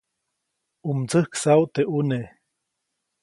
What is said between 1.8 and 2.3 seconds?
ʼuneʼ.